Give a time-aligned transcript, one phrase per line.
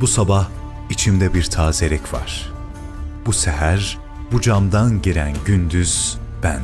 [0.00, 0.48] Bu sabah
[0.90, 2.52] içimde bir tazelik var.
[3.26, 3.98] Bu seher
[4.32, 6.60] bu camdan giren gündüz ben.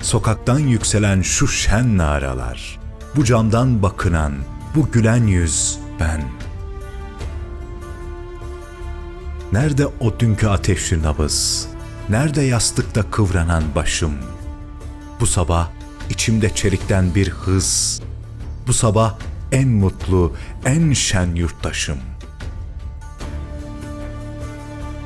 [0.00, 2.78] Sokaktan yükselen şu şen naralar,
[3.16, 4.34] bu camdan bakınan
[4.74, 6.22] bu gülen yüz ben.
[9.52, 11.68] Nerede o dünkü ateşli nabız?
[12.08, 14.12] Nerede yastıkta kıvranan başım?
[15.20, 15.68] Bu sabah
[16.10, 18.00] içimde çelikten bir hız.
[18.66, 19.14] Bu sabah
[19.52, 20.32] en mutlu,
[20.64, 21.98] en şen yurttaşım.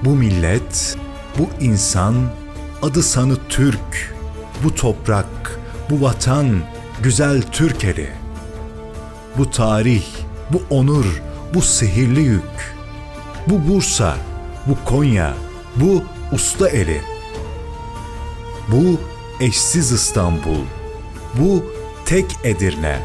[0.04, 0.96] Bu millet,
[1.38, 2.14] bu insan,
[2.82, 4.14] adı sanı Türk.
[4.64, 6.60] Bu toprak, bu vatan,
[7.02, 8.08] güzel Türkeli.
[9.38, 10.04] Bu tarih,
[10.50, 11.22] bu onur,
[11.54, 12.74] bu sihirli yük.
[13.46, 14.16] Bu Bursa,
[14.66, 15.34] bu Konya,
[15.76, 17.00] bu usta eli.
[18.68, 19.00] Bu
[19.40, 20.64] eşsiz İstanbul,
[21.34, 21.64] bu
[22.04, 22.98] tek Edirne,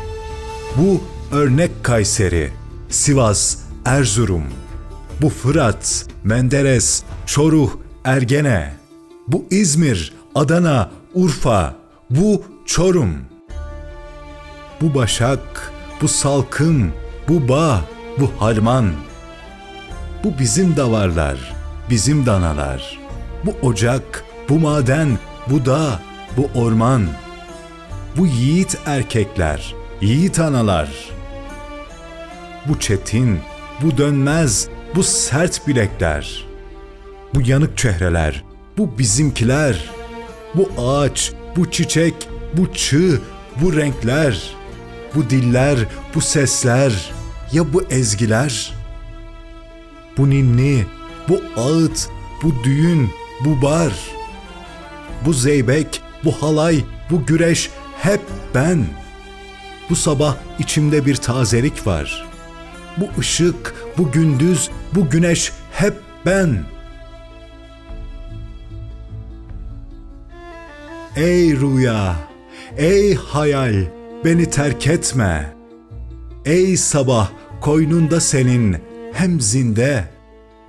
[0.77, 1.01] bu
[1.31, 2.51] örnek Kayseri,
[2.89, 4.43] Sivas, Erzurum,
[5.21, 7.71] bu Fırat, Menderes, Çoruh,
[8.03, 8.73] Ergene,
[9.27, 11.75] bu İzmir, Adana, Urfa,
[12.09, 13.15] bu Çorum,
[14.81, 16.91] bu Başak, bu Salkım,
[17.27, 17.81] bu Bağ,
[18.19, 18.91] bu Harman,
[20.23, 21.55] bu bizim davarlar,
[21.89, 22.99] bizim danalar,
[23.45, 25.17] bu ocak, bu maden,
[25.49, 25.99] bu dağ,
[26.37, 27.07] bu orman,
[28.17, 30.89] bu yiğit erkekler, yiğit analar,
[32.69, 33.39] bu çetin,
[33.81, 36.45] bu dönmez, bu sert bilekler,
[37.35, 38.43] bu yanık çehreler,
[38.77, 39.89] bu bizimkiler,
[40.55, 42.13] bu ağaç, bu çiçek,
[42.53, 43.21] bu çığ,
[43.61, 44.53] bu renkler,
[45.15, 45.79] bu diller,
[46.15, 47.11] bu sesler,
[47.51, 48.73] ya bu ezgiler?
[50.17, 50.85] Bu ninni,
[51.29, 52.09] bu ağıt,
[52.43, 53.09] bu düğün,
[53.45, 53.93] bu bar,
[55.25, 57.69] bu zeybek, bu halay, bu güreş
[58.01, 58.21] hep
[58.55, 58.85] ben.
[59.89, 62.28] Bu sabah içimde bir tazelik var.
[62.99, 65.93] Bu ışık, bu gündüz, bu güneş hep
[66.25, 66.63] ben.
[71.15, 72.15] Ey rüya,
[72.77, 73.85] ey hayal,
[74.25, 75.53] beni terk etme.
[76.45, 77.29] Ey sabah,
[77.61, 78.77] koynunda senin
[79.13, 80.03] hem zinde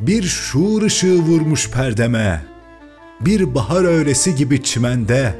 [0.00, 2.42] bir şuur ışığı vurmuş perdeme.
[3.20, 5.34] Bir bahar öğlesi gibi çimende.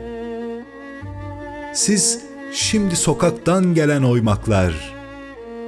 [1.74, 2.20] Siz
[2.52, 4.99] şimdi sokaktan gelen oymaklar.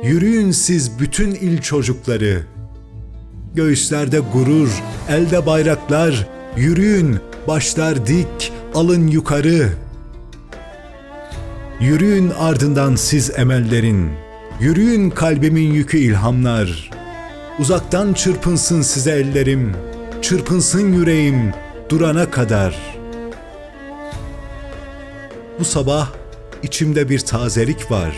[0.03, 2.43] Yürüyün siz bütün il çocukları.
[3.55, 6.29] Göğüslerde gurur, elde bayraklar.
[6.57, 7.19] Yürüyün,
[7.49, 9.69] başlar dik, alın yukarı.
[11.81, 14.11] Yürüyün ardından siz emellerin.
[14.61, 16.91] Yürüyün kalbimin yükü ilhamlar.
[17.59, 19.73] Uzaktan çırpınsın size ellerim.
[20.23, 21.53] Çırpınsın yüreğim
[21.89, 22.77] durana kadar.
[25.61, 26.11] Bu sabah
[26.63, 28.17] içimde bir tazelik var.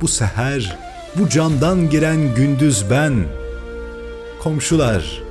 [0.00, 3.14] Bu seher, bu camdan giren gündüz ben.
[4.42, 5.22] Komşular,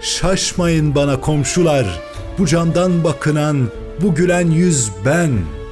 [0.00, 2.00] şaşmayın bana komşular.
[2.38, 3.68] Bu camdan bakınan,
[4.02, 5.63] bu gülen yüz ben.''